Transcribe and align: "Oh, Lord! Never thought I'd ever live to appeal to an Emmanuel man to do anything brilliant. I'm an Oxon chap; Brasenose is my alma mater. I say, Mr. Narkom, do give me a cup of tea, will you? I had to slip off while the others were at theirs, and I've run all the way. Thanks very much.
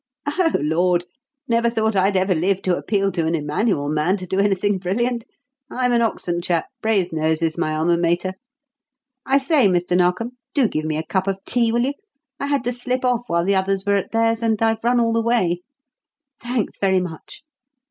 "Oh, 0.25 0.53
Lord! 0.55 1.05
Never 1.47 1.69
thought 1.69 1.95
I'd 1.95 2.17
ever 2.17 2.33
live 2.33 2.63
to 2.63 2.75
appeal 2.75 3.11
to 3.11 3.27
an 3.27 3.35
Emmanuel 3.35 3.87
man 3.87 4.17
to 4.17 4.25
do 4.25 4.39
anything 4.39 4.79
brilliant. 4.79 5.25
I'm 5.69 5.91
an 5.91 6.01
Oxon 6.01 6.41
chap; 6.41 6.65
Brasenose 6.81 7.43
is 7.43 7.55
my 7.55 7.75
alma 7.75 7.97
mater. 7.99 8.33
I 9.27 9.37
say, 9.37 9.67
Mr. 9.67 9.95
Narkom, 9.95 10.37
do 10.55 10.67
give 10.67 10.85
me 10.85 10.97
a 10.97 11.03
cup 11.05 11.27
of 11.27 11.37
tea, 11.45 11.71
will 11.71 11.81
you? 11.83 11.93
I 12.39 12.47
had 12.47 12.63
to 12.63 12.71
slip 12.71 13.05
off 13.05 13.25
while 13.29 13.45
the 13.45 13.53
others 13.53 13.85
were 13.85 13.93
at 13.97 14.09
theirs, 14.11 14.41
and 14.41 14.59
I've 14.59 14.83
run 14.83 14.99
all 14.99 15.13
the 15.13 15.21
way. 15.21 15.61
Thanks 16.39 16.79
very 16.79 16.99
much. 16.99 17.43